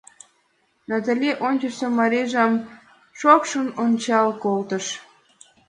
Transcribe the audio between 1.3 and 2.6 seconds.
ончычсо марийжым